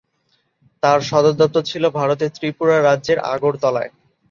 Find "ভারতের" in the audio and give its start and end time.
1.99-2.29